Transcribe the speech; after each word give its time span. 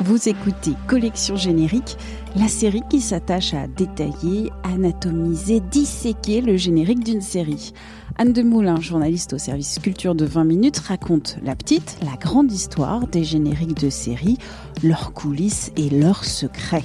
Vous 0.00 0.28
écoutez 0.28 0.74
Collection 0.86 1.34
Générique, 1.34 1.96
la 2.36 2.46
série 2.46 2.82
qui 2.88 3.00
s'attache 3.00 3.52
à 3.52 3.66
détailler, 3.66 4.52
anatomiser, 4.62 5.58
disséquer 5.58 6.40
le 6.40 6.56
générique 6.56 7.02
d'une 7.02 7.20
série. 7.20 7.72
Anne 8.16 8.32
de 8.32 8.42
Moulin, 8.42 8.80
journaliste 8.80 9.32
au 9.32 9.38
service 9.38 9.80
culture 9.80 10.14
de 10.14 10.24
20 10.24 10.44
minutes, 10.44 10.78
raconte 10.78 11.38
la 11.42 11.56
petite, 11.56 11.98
la 12.04 12.16
grande 12.16 12.52
histoire 12.52 13.08
des 13.08 13.24
génériques 13.24 13.80
de 13.80 13.90
séries, 13.90 14.38
leurs 14.84 15.12
coulisses 15.12 15.72
et 15.76 15.90
leurs 15.90 16.24
secrets. 16.24 16.84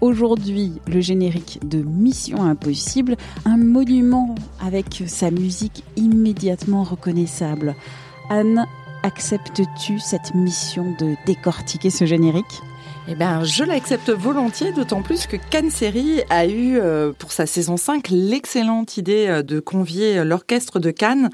Aujourd'hui, 0.00 0.72
le 0.88 1.00
générique 1.00 1.60
de 1.64 1.78
Mission 1.78 2.42
Impossible, 2.42 3.16
un 3.44 3.56
monument 3.56 4.34
avec 4.60 5.04
sa 5.06 5.30
musique 5.30 5.84
immédiatement 5.96 6.82
reconnaissable. 6.82 7.76
Anne, 8.30 8.66
acceptes-tu 9.08 9.98
cette 10.00 10.34
mission 10.34 10.94
de 10.98 11.16
décortiquer 11.24 11.88
ce 11.88 12.04
générique? 12.04 12.60
Eh 13.10 13.14
ben, 13.14 13.42
je 13.42 13.64
l'accepte 13.64 14.10
volontiers, 14.10 14.70
d'autant 14.72 15.00
plus 15.00 15.26
que 15.26 15.38
Cannes 15.38 15.70
Série 15.70 16.20
a 16.28 16.44
eu, 16.44 16.78
euh, 16.78 17.12
pour 17.18 17.32
sa 17.32 17.46
saison 17.46 17.78
5, 17.78 18.08
l'excellente 18.10 18.98
idée 18.98 19.26
euh, 19.28 19.42
de 19.42 19.60
convier 19.60 20.22
l'orchestre 20.24 20.78
de 20.78 20.90
Cannes, 20.90 21.30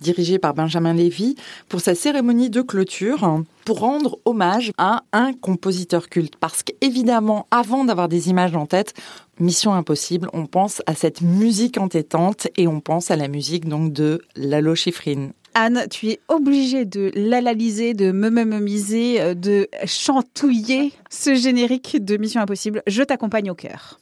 dirigé 0.00 0.38
par 0.38 0.54
Benjamin 0.54 0.94
Lévy, 0.94 1.34
pour 1.68 1.80
sa 1.80 1.96
cérémonie 1.96 2.48
de 2.48 2.62
clôture, 2.62 3.42
pour 3.64 3.80
rendre 3.80 4.20
hommage 4.24 4.70
à 4.78 5.02
un 5.12 5.32
compositeur 5.32 6.08
culte. 6.08 6.36
Parce 6.36 6.62
qu'évidemment, 6.62 7.48
avant 7.50 7.84
d'avoir 7.84 8.08
des 8.08 8.30
images 8.30 8.54
en 8.54 8.66
tête, 8.66 8.94
Mission 9.40 9.74
Impossible, 9.74 10.28
on 10.32 10.46
pense 10.46 10.80
à 10.86 10.94
cette 10.94 11.22
musique 11.22 11.76
entêtante 11.76 12.46
et 12.56 12.68
on 12.68 12.78
pense 12.78 13.10
à 13.10 13.16
la 13.16 13.26
musique 13.26 13.68
de 13.68 14.22
Lalo 14.36 14.76
Schifrin. 14.76 15.30
Anne, 15.58 15.86
tu 15.90 16.08
es 16.10 16.20
obligée 16.28 16.84
de 16.84 17.10
l'analyser, 17.14 17.94
de 17.94 18.12
me 18.12 18.28
euh, 18.28 19.32
de 19.32 19.68
chantouiller 19.86 20.92
ce 21.08 21.34
générique 21.34 22.04
de 22.04 22.18
Mission 22.18 22.42
Impossible. 22.42 22.82
Je 22.86 23.02
t'accompagne 23.02 23.50
au 23.50 23.54
cœur. 23.54 23.98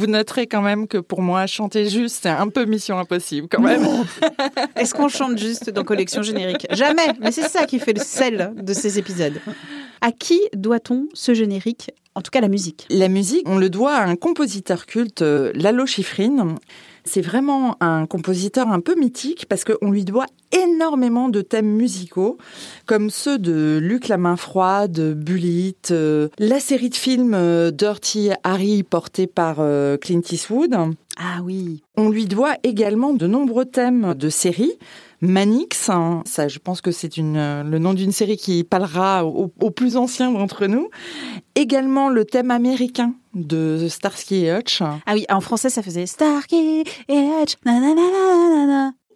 Vous 0.00 0.06
noterez 0.06 0.46
quand 0.46 0.62
même 0.62 0.88
que 0.88 0.96
pour 0.96 1.20
moi, 1.20 1.46
chanter 1.46 1.90
juste, 1.90 2.20
c'est 2.22 2.30
un 2.30 2.48
peu 2.48 2.64
mission 2.64 2.98
impossible 2.98 3.48
quand 3.50 3.60
même. 3.60 3.86
Est-ce 4.76 4.94
qu'on 4.94 5.08
chante 5.08 5.36
juste 5.36 5.68
dans 5.68 5.84
Collection 5.84 6.22
Générique? 6.22 6.66
Jamais, 6.70 7.08
mais 7.20 7.30
c'est 7.32 7.46
ça 7.46 7.66
qui 7.66 7.78
fait 7.78 7.92
le 7.92 8.02
sel 8.02 8.54
de 8.56 8.72
ces 8.72 8.98
épisodes. 8.98 9.42
À 10.00 10.10
qui 10.10 10.40
doit-on 10.54 11.06
ce 11.12 11.34
générique? 11.34 11.90
En 12.14 12.22
tout 12.22 12.30
cas, 12.30 12.40
la 12.40 12.48
musique. 12.48 12.86
La 12.88 13.08
musique, 13.08 13.46
on 13.46 13.58
le 13.58 13.68
doit 13.68 13.92
à 13.92 14.06
un 14.06 14.16
compositeur 14.16 14.86
culte, 14.86 15.20
euh, 15.20 15.52
Lalo 15.54 15.84
Schifrin. 15.84 16.54
C'est 17.04 17.20
vraiment 17.20 17.76
un 17.80 18.06
compositeur 18.06 18.68
un 18.68 18.80
peu 18.80 18.94
mythique 18.94 19.46
parce 19.48 19.64
qu'on 19.64 19.90
lui 19.90 20.04
doit 20.04 20.26
énormément 20.52 21.28
de 21.28 21.42
thèmes 21.42 21.70
musicaux, 21.70 22.38
comme 22.86 23.10
ceux 23.10 23.38
de 23.38 23.78
Luc 23.80 24.08
la 24.08 24.16
main 24.16 24.36
froide, 24.36 25.14
Bullitt, 25.14 25.90
euh, 25.90 26.28
la 26.38 26.60
série 26.60 26.90
de 26.90 26.96
films 26.96 27.34
euh, 27.34 27.70
Dirty 27.70 28.30
Harry 28.42 28.82
portée 28.82 29.26
par 29.26 29.56
Clint 30.00 30.22
Eastwood. 30.30 30.74
Ah 31.16 31.40
oui. 31.44 31.82
On 31.96 32.08
lui 32.08 32.26
doit 32.26 32.54
également 32.62 33.12
de 33.12 33.26
nombreux 33.26 33.66
thèmes 33.66 34.14
de 34.14 34.28
séries. 34.28 34.72
Manix, 35.20 35.90
hein, 35.90 36.22
ça, 36.24 36.48
je 36.48 36.58
pense 36.58 36.80
que 36.80 36.90
c'est 36.90 37.18
le 37.18 37.78
nom 37.78 37.92
d'une 37.92 38.12
série 38.12 38.38
qui 38.38 38.64
parlera 38.64 39.26
aux, 39.26 39.48
plus 39.70 39.96
anciens 39.98 40.32
d'entre 40.32 40.66
nous. 40.66 40.88
Également 41.54 42.08
le 42.08 42.24
thème 42.24 42.50
américain 42.50 43.12
de 43.34 43.86
Starsky 43.88 44.46
et 44.46 44.52
Hutch. 44.52 44.82
Ah 44.82 45.12
oui, 45.12 45.24
en 45.28 45.40
français, 45.40 45.70
ça 45.70 45.82
faisait 45.82 46.06
Starsky 46.06 46.84
et 47.08 47.28
Hutch. 47.42 47.54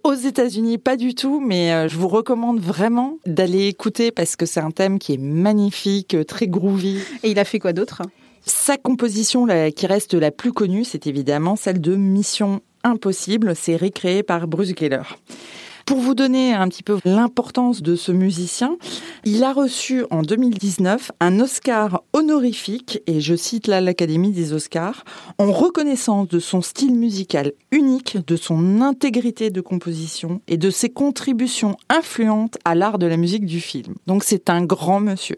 Aux 0.04 0.14
États-Unis, 0.14 0.78
pas 0.78 0.96
du 0.96 1.14
tout, 1.14 1.40
mais 1.40 1.72
euh, 1.72 1.88
je 1.88 1.96
vous 1.96 2.08
recommande 2.08 2.60
vraiment 2.60 3.18
d'aller 3.24 3.68
écouter 3.68 4.10
parce 4.10 4.36
que 4.36 4.44
c'est 4.44 4.60
un 4.60 4.70
thème 4.70 4.98
qui 4.98 5.14
est 5.14 5.18
magnifique, 5.18 6.16
très 6.26 6.46
groovy. 6.46 6.98
Et 7.22 7.30
il 7.30 7.38
a 7.38 7.44
fait 7.44 7.58
quoi 7.58 7.72
d'autre? 7.72 8.02
Sa 8.44 8.76
composition 8.76 9.46
qui 9.74 9.86
reste 9.86 10.12
la 10.12 10.30
plus 10.30 10.52
connue, 10.52 10.84
c'est 10.84 11.06
évidemment 11.06 11.56
celle 11.56 11.80
de 11.80 11.96
Mission 11.96 12.60
Impossible, 12.82 13.56
série 13.56 13.92
créée 13.92 14.22
par 14.22 14.46
Bruce 14.46 14.74
Geller. 14.78 15.00
Pour 15.86 15.98
vous 15.98 16.14
donner 16.14 16.54
un 16.54 16.66
petit 16.68 16.82
peu 16.82 16.98
l'importance 17.04 17.82
de 17.82 17.94
ce 17.94 18.10
musicien, 18.10 18.76
il 19.24 19.44
a 19.44 19.52
reçu 19.52 20.04
en 20.10 20.22
2019 20.22 21.12
un 21.20 21.40
Oscar 21.40 22.02
honorifique, 22.14 23.02
et 23.06 23.20
je 23.20 23.34
cite 23.34 23.66
là 23.66 23.82
l'Académie 23.82 24.32
des 24.32 24.54
Oscars, 24.54 25.04
en 25.38 25.52
reconnaissance 25.52 26.28
de 26.28 26.38
son 26.38 26.62
style 26.62 26.94
musical 26.94 27.52
unique, 27.70 28.16
de 28.26 28.36
son 28.36 28.80
intégrité 28.80 29.50
de 29.50 29.60
composition 29.60 30.40
et 30.48 30.56
de 30.56 30.70
ses 30.70 30.88
contributions 30.88 31.76
influentes 31.90 32.56
à 32.64 32.74
l'art 32.74 32.98
de 32.98 33.06
la 33.06 33.18
musique 33.18 33.44
du 33.44 33.60
film. 33.60 33.94
Donc 34.06 34.24
c'est 34.24 34.48
un 34.48 34.64
grand 34.64 35.00
monsieur. 35.00 35.36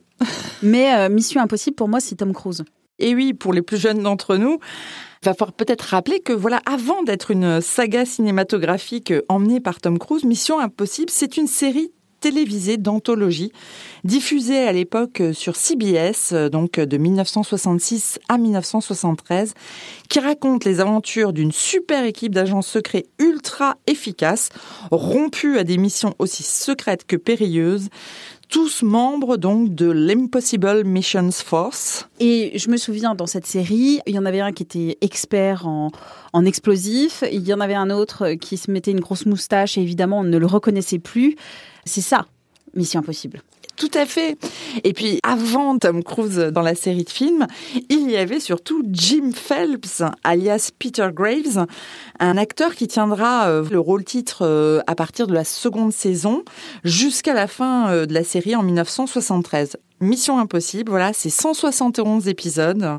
Mais 0.62 0.94
euh, 0.94 1.08
Mission 1.08 1.40
Impossible, 1.40 1.76
pour 1.76 1.88
moi, 1.88 2.00
c'est 2.00 2.16
Tom 2.16 2.32
Cruise. 2.32 2.64
Et 2.98 3.14
oui, 3.14 3.34
pour 3.34 3.52
les 3.52 3.62
plus 3.62 3.76
jeunes 3.76 4.02
d'entre 4.02 4.36
nous, 4.36 4.58
il 5.22 5.26
va 5.26 5.34
falloir 5.34 5.52
peut-être 5.52 5.82
rappeler 5.82 6.20
que 6.20 6.32
voilà, 6.32 6.60
avant 6.66 7.02
d'être 7.02 7.30
une 7.30 7.60
saga 7.60 8.04
cinématographique 8.04 9.12
emmenée 9.28 9.60
par 9.60 9.80
Tom 9.80 9.98
Cruise, 9.98 10.24
Mission 10.24 10.58
Impossible, 10.58 11.10
c'est 11.10 11.36
une 11.36 11.46
série 11.46 11.90
télévisée 12.20 12.76
d'anthologie 12.76 13.52
diffusée 14.04 14.66
à 14.66 14.72
l'époque 14.72 15.22
sur 15.32 15.56
CBS, 15.56 16.32
donc 16.50 16.80
de 16.80 16.96
1966 16.96 18.18
à 18.28 18.38
1973, 18.38 19.54
qui 20.08 20.20
raconte 20.20 20.64
les 20.64 20.80
aventures 20.80 21.32
d'une 21.32 21.52
super 21.52 22.04
équipe 22.04 22.34
d'agents 22.34 22.62
secrets 22.62 23.06
ultra 23.18 23.76
efficaces, 23.86 24.48
rompus 24.90 25.58
à 25.58 25.64
des 25.64 25.76
missions 25.76 26.14
aussi 26.18 26.42
secrètes 26.42 27.06
que 27.06 27.16
périlleuses, 27.16 27.90
tous 28.48 28.82
membres 28.82 29.36
donc 29.36 29.74
de 29.74 29.90
l'Impossible 29.90 30.84
Missions 30.84 31.30
Force. 31.32 32.08
Et 32.20 32.58
je 32.58 32.70
me 32.70 32.76
souviens 32.76 33.14
dans 33.14 33.26
cette 33.26 33.46
série, 33.46 34.00
il 34.06 34.14
y 34.14 34.18
en 34.18 34.24
avait 34.24 34.40
un 34.40 34.52
qui 34.52 34.62
était 34.62 34.98
expert 35.00 35.66
en, 35.66 35.90
en 36.32 36.44
explosifs, 36.44 37.24
il 37.30 37.46
y 37.46 37.52
en 37.52 37.60
avait 37.60 37.74
un 37.74 37.90
autre 37.90 38.32
qui 38.34 38.56
se 38.56 38.70
mettait 38.70 38.92
une 38.92 39.00
grosse 39.00 39.26
moustache 39.26 39.78
et 39.78 39.82
évidemment 39.82 40.20
on 40.20 40.24
ne 40.24 40.38
le 40.38 40.46
reconnaissait 40.46 40.98
plus. 40.98 41.36
C'est 41.84 42.00
ça, 42.00 42.26
Mission 42.74 43.00
Impossible. 43.00 43.42
Tout 43.76 43.90
à 43.92 44.06
fait. 44.06 44.38
Et 44.84 44.94
puis, 44.94 45.20
avant 45.22 45.78
Tom 45.78 46.02
Cruise 46.02 46.38
dans 46.38 46.62
la 46.62 46.74
série 46.74 47.04
de 47.04 47.10
films, 47.10 47.46
il 47.90 48.10
y 48.10 48.16
avait 48.16 48.40
surtout 48.40 48.82
Jim 48.90 49.32
Phelps, 49.34 50.02
alias 50.24 50.70
Peter 50.78 51.08
Graves, 51.12 51.66
un 52.18 52.36
acteur 52.38 52.74
qui 52.74 52.88
tiendra 52.88 53.48
euh, 53.48 53.64
le 53.70 53.78
rôle 53.78 54.04
titre 54.04 54.46
euh, 54.46 54.80
à 54.86 54.94
partir 54.94 55.26
de 55.26 55.34
la 55.34 55.44
seconde 55.44 55.92
saison 55.92 56.42
jusqu'à 56.84 57.34
la 57.34 57.46
fin 57.46 57.90
euh, 57.90 58.06
de 58.06 58.14
la 58.14 58.24
série 58.24 58.56
en 58.56 58.62
1973. 58.62 59.76
Mission 60.00 60.38
Impossible, 60.38 60.90
voilà, 60.90 61.12
c'est 61.12 61.30
171 61.30 62.28
épisodes 62.28 62.98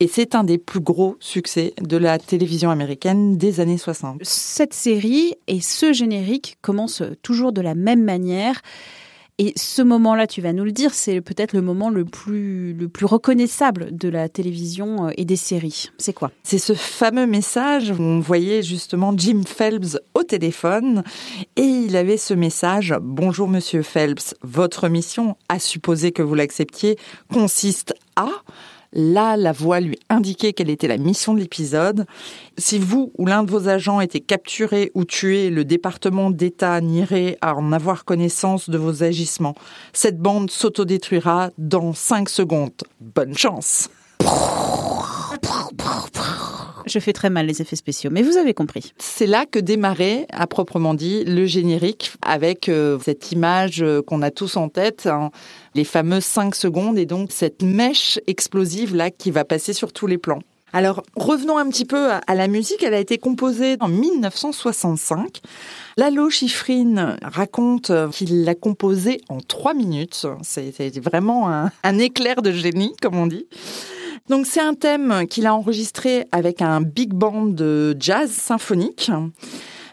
et 0.00 0.08
c'est 0.08 0.34
un 0.34 0.42
des 0.42 0.56
plus 0.56 0.80
gros 0.80 1.16
succès 1.20 1.74
de 1.80 1.98
la 1.98 2.18
télévision 2.18 2.70
américaine 2.70 3.36
des 3.36 3.60
années 3.60 3.76
60. 3.76 4.20
Cette 4.22 4.72
série 4.72 5.34
et 5.46 5.60
ce 5.60 5.92
générique 5.92 6.56
commencent 6.62 7.02
toujours 7.22 7.52
de 7.52 7.60
la 7.60 7.74
même 7.74 8.04
manière. 8.04 8.62
Et 9.42 9.54
ce 9.56 9.80
moment-là, 9.80 10.26
tu 10.26 10.42
vas 10.42 10.52
nous 10.52 10.64
le 10.64 10.70
dire, 10.70 10.92
c'est 10.92 11.22
peut-être 11.22 11.54
le 11.54 11.62
moment 11.62 11.88
le 11.88 12.04
plus, 12.04 12.74
le 12.74 12.90
plus 12.90 13.06
reconnaissable 13.06 13.88
de 13.90 14.10
la 14.10 14.28
télévision 14.28 15.06
euh, 15.06 15.12
et 15.16 15.24
des 15.24 15.36
séries. 15.36 15.88
C'est 15.96 16.12
quoi? 16.12 16.30
C'est 16.42 16.58
ce 16.58 16.74
fameux 16.74 17.26
message 17.26 17.90
où 17.90 18.02
on 18.02 18.20
voyait 18.20 18.62
justement 18.62 19.14
Jim 19.16 19.40
Phelps 19.46 19.96
au 20.12 20.24
téléphone 20.24 21.04
et 21.56 21.62
il 21.62 21.96
avait 21.96 22.18
ce 22.18 22.34
message 22.34 22.94
Bonjour 23.00 23.48
Monsieur 23.48 23.80
Phelps, 23.80 24.34
votre 24.42 24.90
mission, 24.90 25.38
à 25.48 25.58
supposer 25.58 26.12
que 26.12 26.20
vous 26.20 26.34
l'acceptiez, 26.34 26.98
consiste 27.32 27.94
à 28.16 28.28
Là, 28.92 29.36
la 29.36 29.52
voix 29.52 29.80
lui 29.80 29.98
indiquait 30.08 30.52
quelle 30.52 30.70
était 30.70 30.88
la 30.88 30.98
mission 30.98 31.34
de 31.34 31.40
l'épisode. 31.40 32.06
Si 32.58 32.78
vous 32.78 33.12
ou 33.18 33.26
l'un 33.26 33.44
de 33.44 33.50
vos 33.50 33.68
agents 33.68 34.00
était 34.00 34.20
capturé 34.20 34.90
ou 34.94 35.04
tué, 35.04 35.50
le 35.50 35.64
département 35.64 36.30
d'État 36.30 36.80
nierait 36.80 37.38
à 37.40 37.54
en 37.54 37.72
avoir 37.72 38.04
connaissance 38.04 38.68
de 38.68 38.78
vos 38.78 39.02
agissements. 39.02 39.54
Cette 39.92 40.18
bande 40.18 40.50
s'autodétruira 40.50 41.50
dans 41.58 41.92
5 41.92 42.28
secondes. 42.28 42.72
Bonne 43.00 43.36
chance 43.36 43.88
je 46.90 46.98
fais 46.98 47.12
très 47.12 47.30
mal 47.30 47.46
les 47.46 47.62
effets 47.62 47.76
spéciaux, 47.76 48.10
mais 48.12 48.22
vous 48.22 48.36
avez 48.36 48.54
compris. 48.54 48.92
C'est 48.98 49.26
là 49.26 49.46
que 49.46 49.58
démarrait, 49.58 50.26
à 50.30 50.46
proprement 50.46 50.94
dit, 50.94 51.24
le 51.24 51.46
générique 51.46 52.12
avec 52.22 52.68
euh, 52.68 52.98
cette 53.04 53.32
image 53.32 53.82
euh, 53.82 54.02
qu'on 54.02 54.22
a 54.22 54.30
tous 54.30 54.56
en 54.56 54.68
tête, 54.68 55.06
hein, 55.06 55.30
les 55.74 55.84
fameuses 55.84 56.24
5 56.24 56.54
secondes 56.54 56.98
et 56.98 57.06
donc 57.06 57.32
cette 57.32 57.62
mèche 57.62 58.18
explosive 58.26 58.94
là 58.94 59.10
qui 59.10 59.30
va 59.30 59.44
passer 59.44 59.72
sur 59.72 59.92
tous 59.92 60.06
les 60.06 60.18
plans. 60.18 60.40
Alors 60.72 61.02
revenons 61.16 61.58
un 61.58 61.68
petit 61.68 61.84
peu 61.84 62.10
à 62.24 62.34
la 62.36 62.46
musique. 62.46 62.84
Elle 62.84 62.94
a 62.94 63.00
été 63.00 63.18
composée 63.18 63.76
en 63.80 63.88
1965. 63.88 65.40
Lalo 65.96 66.30
Schifrin 66.30 67.16
raconte 67.22 67.90
qu'il 68.12 68.44
l'a 68.44 68.54
composée 68.54 69.20
en 69.28 69.38
trois 69.38 69.74
minutes. 69.74 70.26
C'est 70.42 71.00
vraiment 71.00 71.48
un 71.48 71.98
éclair 71.98 72.40
de 72.40 72.52
génie, 72.52 72.94
comme 73.02 73.16
on 73.16 73.26
dit. 73.26 73.46
Donc 74.30 74.46
c'est 74.46 74.60
un 74.60 74.74
thème 74.74 75.26
qu'il 75.28 75.44
a 75.48 75.54
enregistré 75.56 76.24
avec 76.30 76.62
un 76.62 76.80
big 76.80 77.12
band 77.12 77.46
de 77.46 77.96
jazz 77.98 78.30
symphonique. 78.30 79.10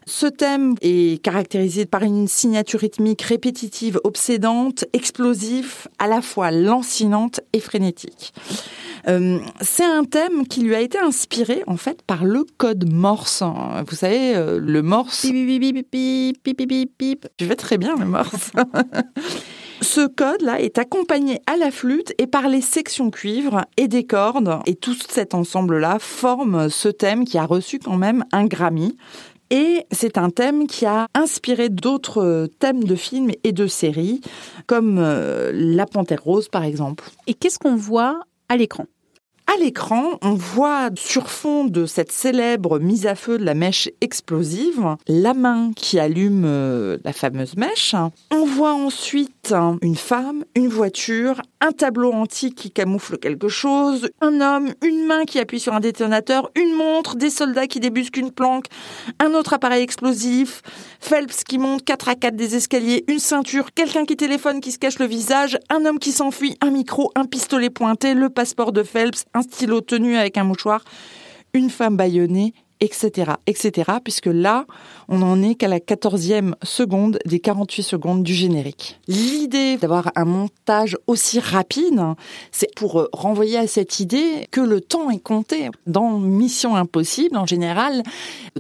Ce 0.06 0.28
thème 0.28 0.76
est 0.82 1.20
caractérisé 1.24 1.88
par 1.88 2.04
une 2.04 2.28
signature 2.28 2.82
rythmique 2.82 3.24
répétitive, 3.24 4.00
obsédante, 4.04 4.86
explosive, 4.94 5.88
à 5.98 6.06
la 6.06 6.22
fois 6.22 6.52
lancinante 6.52 7.40
et 7.52 7.60
frénétique. 7.60 8.32
Euh, 9.08 9.40
c'est 9.62 9.84
un 9.84 10.04
thème 10.04 10.48
qui 10.48 10.62
lui 10.62 10.76
a 10.76 10.82
été 10.82 11.00
inspiré 11.00 11.64
en 11.66 11.78
fait 11.78 12.04
par 12.04 12.24
le 12.24 12.46
code 12.58 12.94
Morse. 12.94 13.42
Vous 13.88 13.96
savez, 13.96 14.36
euh, 14.36 14.60
le 14.60 14.84
Morse. 14.84 15.22
Pip, 15.22 16.44
pip, 16.44 16.92
pip. 16.96 17.28
Je 17.40 17.46
vais 17.46 17.56
très 17.56 17.80
bien 17.80 17.96
le 17.96 18.06
Morse. 18.06 18.52
Ce 19.82 20.08
code-là 20.08 20.60
est 20.60 20.78
accompagné 20.78 21.40
à 21.46 21.56
la 21.56 21.72
flûte 21.72 22.14
et 22.18 22.28
par 22.28 22.50
les 22.50 22.62
sections 22.62 23.12
cuivre 23.12 23.66
et 23.78 23.88
des 23.88 24.06
cordes. 24.06 24.60
Et 24.66 24.76
tout 24.76 24.96
cet 25.10 25.34
ensemble-là 25.34 25.98
forme 26.00 26.70
ce 26.70 26.90
thème 26.90 27.26
qui 27.26 27.38
a 27.38 27.46
reçu 27.46 27.80
quand 27.80 27.98
même 27.98 28.26
un 28.32 28.46
Grammy. 28.46 28.98
Et 29.50 29.86
c'est 29.92 30.18
un 30.18 30.30
thème 30.30 30.68
qui 30.68 30.86
a 30.86 31.08
inspiré 31.14 31.70
d'autres 31.70 32.50
thèmes 32.60 32.84
de 32.84 32.96
films 32.96 33.32
et 33.44 33.54
de 33.54 33.68
séries, 33.68 34.22
comme 34.66 34.98
euh, 35.00 35.52
La 35.54 35.86
Panthère 35.86 36.24
Rose 36.24 36.50
par 36.50 36.64
exemple. 36.64 37.06
Et 37.28 37.34
qu'est-ce 37.34 37.60
qu'on 37.60 37.76
voit 37.76 38.20
à 38.50 38.58
l'écran? 38.58 38.86
À 39.48 39.58
l'écran, 39.60 40.18
on 40.22 40.34
voit 40.34 40.90
sur 40.98 41.30
fond 41.30 41.64
de 41.66 41.86
cette 41.86 42.12
célèbre 42.12 42.80
mise 42.80 43.08
à 43.08 43.16
feu 43.16 43.38
de 43.38 43.46
la 43.46 43.54
mèche 43.54 43.90
explosive, 44.02 44.96
la 45.08 45.34
main 45.34 45.72
qui 45.76 46.00
allume 46.00 46.44
euh, 46.46 46.98
la 47.06 47.14
fameuse 47.14 47.56
mèche. 47.56 47.96
On 48.32 48.46
voit 48.46 48.74
ensuite 48.74 49.54
une 49.82 49.96
femme, 49.96 50.44
une 50.56 50.68
voiture, 50.68 51.42
un 51.62 51.72
tableau 51.72 52.12
antique 52.12 52.56
qui 52.56 52.72
camoufle 52.72 53.18
quelque 53.18 53.48
chose, 53.48 54.10
un 54.22 54.42
homme, 54.42 54.74
une 54.84 55.06
main 55.06 55.24
qui 55.24 55.40
appuie 55.40 55.60
sur 55.60 55.74
un 55.74 55.80
détonateur, 55.80 56.50
une 56.56 56.74
montre, 56.74 57.16
des 57.16 57.30
soldats 57.30 57.68
qui 57.68 57.80
débusquent 57.80 58.18
une 58.18 58.32
planque, 58.32 58.66
un 59.20 59.34
autre 59.34 59.54
appareil 59.54 59.84
explosif, 59.84 60.62
Phelps 61.00 61.44
qui 61.44 61.58
monte 61.58 61.86
4 61.86 62.10
à 62.10 62.16
4 62.16 62.36
des 62.36 62.56
escaliers, 62.56 63.06
une 63.08 63.20
ceinture, 63.20 63.74
quelqu'un 63.74 64.06
qui 64.06 64.18
téléphone 64.18 64.60
qui 64.60 64.72
se 64.72 64.80
cache 64.80 65.00
le 65.00 65.06
visage, 65.06 65.58
un 65.70 65.86
homme 65.86 66.00
qui 66.00 66.12
s'enfuit, 66.12 66.58
un 66.62 66.72
micro, 66.72 67.12
un 67.16 67.26
pistolet 67.26 67.70
pointé, 67.70 68.14
le 68.14 68.30
passeport 68.30 68.72
de 68.74 68.84
Phelps, 68.84 69.26
un 69.38 69.42
stylo 69.44 69.82
tenu 69.82 70.18
avec 70.18 70.38
un 70.38 70.44
mouchoir, 70.44 70.84
une 71.54 71.70
femme 71.70 71.96
bâillonnée, 71.96 72.54
etc., 72.80 73.32
etc., 73.48 73.92
puisque 74.04 74.28
là, 74.28 74.66
on 75.08 75.20
n'en 75.20 75.42
est 75.42 75.56
qu'à 75.56 75.68
la 75.68 75.80
14e 75.80 76.54
seconde 76.64 77.20
des 77.26 77.40
48 77.40 77.84
secondes 77.84 78.24
du 78.24 78.34
générique. 78.34 79.00
L'idée 79.08 79.78
d'avoir 79.78 80.12
un 80.16 80.26
montage 80.26 80.98
aussi 81.08 81.40
rapide, 81.40 82.02
c'est 82.52 82.74
pour 82.76 83.08
renvoyer 83.14 83.58
à 83.58 83.68
cette 83.68 84.00
idée 84.00 84.48
que 84.52 84.62
le 84.62 84.82
temps 84.82 85.10
est 85.10 85.22
compté. 85.22 85.70
Dans 85.86 86.20
Mission 86.20 86.76
Impossible, 86.76 87.38
en 87.38 87.46
général, 87.46 88.04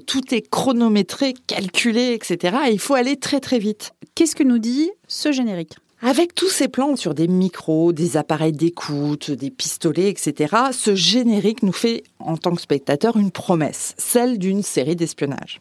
tout 0.05 0.33
est 0.33 0.47
chronométré, 0.49 1.33
calculé, 1.45 2.13
etc., 2.13 2.57
et 2.67 2.71
il 2.71 2.79
faut 2.79 2.95
aller 2.95 3.17
très 3.17 3.39
très 3.39 3.59
vite. 3.59 3.91
Qu'est-ce 4.15 4.35
que 4.35 4.43
nous 4.43 4.59
dit 4.59 4.89
ce 5.07 5.31
générique? 5.31 5.75
Avec 6.01 6.35
tous 6.35 6.49
ces 6.49 6.67
plans 6.67 6.95
sur 6.95 7.13
des 7.13 7.27
micros, 7.27 7.91
des 7.91 8.17
appareils 8.17 8.51
d'écoute, 8.51 9.31
des 9.31 9.49
pistolets, 9.49 10.09
etc., 10.09 10.55
ce 10.71 10.95
générique 10.95 11.63
nous 11.63 11.71
fait, 11.71 12.03
en 12.19 12.37
tant 12.37 12.53
que 12.53 12.61
spectateur, 12.61 13.17
une 13.17 13.31
promesse, 13.31 13.95
celle 13.97 14.37
d'une 14.37 14.61
série 14.61 14.95
d'espionnage. 14.95 15.59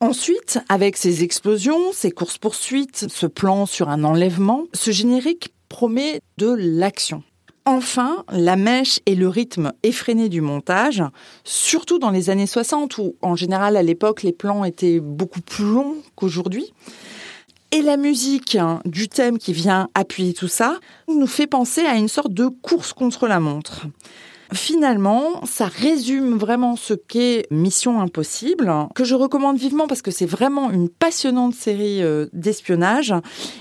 Ensuite, 0.00 0.58
avec 0.68 0.96
ces 0.96 1.22
explosions, 1.22 1.92
ces 1.92 2.10
courses-poursuites, 2.10 3.06
ce 3.08 3.26
plan 3.26 3.66
sur 3.66 3.88
un 3.88 4.04
enlèvement, 4.04 4.64
ce 4.74 4.90
générique 4.90 5.54
promet 5.68 6.20
de 6.38 6.54
l'action. 6.58 7.22
Enfin, 7.64 8.24
la 8.28 8.56
mèche 8.56 8.98
et 9.06 9.14
le 9.14 9.28
rythme 9.28 9.72
effréné 9.84 10.28
du 10.28 10.40
montage, 10.40 11.02
surtout 11.44 12.00
dans 12.00 12.10
les 12.10 12.28
années 12.28 12.48
60 12.48 12.98
où 12.98 13.14
en 13.22 13.36
général 13.36 13.76
à 13.76 13.84
l'époque 13.84 14.24
les 14.24 14.32
plans 14.32 14.64
étaient 14.64 14.98
beaucoup 14.98 15.40
plus 15.40 15.64
longs 15.64 15.96
qu'aujourd'hui, 16.16 16.74
et 17.72 17.82
la 17.82 17.96
musique 17.96 18.54
hein, 18.54 18.80
du 18.84 19.08
thème 19.08 19.38
qui 19.38 19.52
vient 19.52 19.88
appuyer 19.94 20.34
tout 20.34 20.48
ça 20.48 20.78
nous 21.08 21.26
fait 21.26 21.46
penser 21.46 21.80
à 21.80 21.96
une 21.96 22.08
sorte 22.08 22.32
de 22.32 22.46
course 22.46 22.92
contre 22.92 23.26
la 23.26 23.40
montre. 23.40 23.86
Finalement, 24.54 25.44
ça 25.44 25.66
résume 25.66 26.36
vraiment 26.36 26.76
ce 26.76 26.94
qu'est 26.94 27.46
Mission 27.50 28.00
Impossible, 28.00 28.72
que 28.94 29.04
je 29.04 29.14
recommande 29.14 29.56
vivement 29.56 29.86
parce 29.86 30.02
que 30.02 30.10
c'est 30.10 30.26
vraiment 30.26 30.70
une 30.70 30.88
passionnante 30.88 31.54
série 31.54 32.02
euh, 32.02 32.26
d'espionnage. 32.32 33.14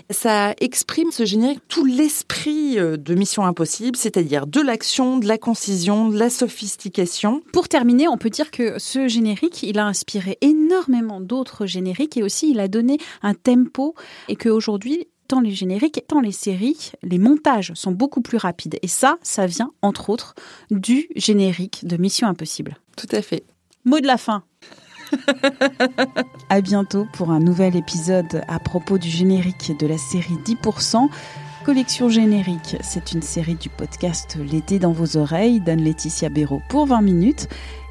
Ça 0.10 0.54
exprime 0.60 1.12
ce 1.12 1.26
générique 1.26 1.62
tout 1.68 1.86
l'esprit 1.86 2.78
euh, 2.78 2.98
de 2.98 3.16
Mission 3.16 3.46
Impossible, 3.46 3.96
c'est-à-dire 3.96 4.48
de 4.48 4.62
l'action, 4.62 5.18
de 5.18 5.28
la 5.28 5.38
concision, 5.38 6.10
de 6.10 6.18
la 6.18 6.30
sophistication. 6.30 7.42
Pour 7.54 7.68
terminer, 7.68 8.08
on 8.08 8.18
peut 8.18 8.30
dire 8.30 8.52
que 8.52 8.78
ce 8.78 9.08
générique, 9.08 9.64
il 9.64 9.80
a 9.80 9.86
inspiré 9.86 10.38
énormément 10.42 11.22
d'autres 11.22 11.66
génériques 11.66 12.18
et 12.18 12.24
aussi 12.24 12.52
il 12.52 12.60
a 12.60 12.68
donné 12.68 12.98
un 13.22 13.34
tempo 13.34 13.96
et 14.28 14.36
qu'aujourd'hui, 14.36 15.08
tant 15.32 15.40
les 15.40 15.52
génériques, 15.52 16.04
tant 16.10 16.20
les 16.20 16.34
séries, 16.34 16.92
les 17.04 17.18
montages 17.18 17.72
sont 17.74 17.94
beaucoup 17.94 18.20
plus 18.20 18.38
rapides. 18.38 18.78
Et 18.82 18.90
ça, 18.90 19.18
ça 19.22 19.46
vient 19.46 19.72
entre 19.82 20.10
autres 20.10 20.36
du 20.72 21.08
générique 21.16 21.88
de 21.88 21.96
Mission 21.96 22.28
Impossible. 22.28 22.76
Tout 22.98 23.08
à 23.14 23.22
fait. 23.22 23.46
Mot 23.86 24.02
de 24.02 24.08
la 24.08 24.18
fin. 24.18 24.44
à 26.50 26.60
bientôt 26.60 27.08
pour 27.14 27.32
un 27.32 27.40
nouvel 27.40 27.78
épisode 27.78 28.42
à 28.50 28.60
propos 28.60 28.98
du 28.98 29.08
générique 29.08 29.72
de 29.80 29.88
la 29.88 29.98
série 29.98 30.36
10%. 30.46 31.08
Collection 31.64 32.10
générique, 32.10 32.76
c'est 32.82 33.14
une 33.14 33.22
série 33.22 33.56
du 33.56 33.70
podcast 33.70 34.38
L'été 34.52 34.80
dans 34.80 34.92
vos 34.92 35.16
oreilles 35.16 35.62
d'Anne-Laetitia 35.62 36.28
Béraud 36.28 36.62
pour 36.68 36.88
20 36.88 37.04
minutes. 37.04 37.48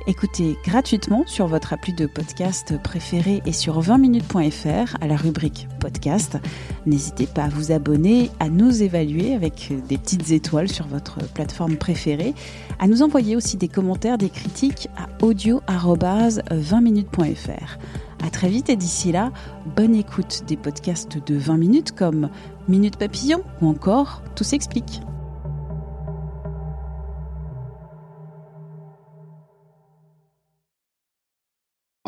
Écoutez 0.07 0.57
gratuitement 0.65 1.25
sur 1.27 1.47
votre 1.47 1.75
appli 1.75 1.93
de 1.93 2.07
podcast 2.07 2.83
préféré 2.83 3.43
et 3.45 3.53
sur 3.53 3.83
20minutes.fr 3.83 4.97
à 4.99 5.07
la 5.07 5.15
rubrique 5.15 5.69
podcast. 5.79 6.39
N'hésitez 6.87 7.27
pas 7.27 7.45
à 7.45 7.51
vous 7.51 7.71
abonner, 7.71 8.31
à 8.41 8.49
nous 8.49 8.83
évaluer 8.83 9.35
avec 9.35 9.71
des 9.89 9.99
petites 9.99 10.31
étoiles 10.31 10.71
sur 10.71 10.87
votre 10.87 11.19
plateforme 11.35 11.77
préférée, 11.77 12.33
à 12.79 12.87
nous 12.87 13.03
envoyer 13.03 13.37
aussi 13.37 13.59
des 13.59 13.69
commentaires, 13.69 14.17
des 14.17 14.31
critiques 14.31 14.89
à 14.97 15.07
audio-20minutes.fr. 15.25 17.79
À 18.25 18.31
très 18.31 18.49
vite 18.49 18.71
et 18.71 18.77
d'ici 18.77 19.13
là, 19.13 19.33
bonne 19.77 19.95
écoute 19.95 20.45
des 20.47 20.57
podcasts 20.57 21.19
de 21.19 21.37
20 21.37 21.59
minutes 21.59 21.93
comme 21.93 22.31
Minute 22.69 22.97
Papillon 22.97 23.43
ou 23.61 23.69
encore 23.69 24.23
Tout 24.35 24.45
s'explique. 24.45 25.03